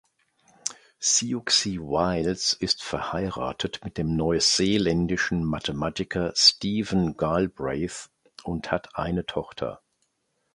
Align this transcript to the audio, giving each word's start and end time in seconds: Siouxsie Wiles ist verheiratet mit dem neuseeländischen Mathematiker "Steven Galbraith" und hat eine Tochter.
Siouxsie 0.99 1.77
Wiles 1.77 2.53
ist 2.53 2.81
verheiratet 2.81 3.81
mit 3.85 3.99
dem 3.99 4.15
neuseeländischen 4.17 5.43
Mathematiker 5.43 6.33
"Steven 6.35 7.15
Galbraith" 7.17 8.09
und 8.43 8.71
hat 8.71 8.95
eine 8.97 9.27
Tochter. 9.27 9.83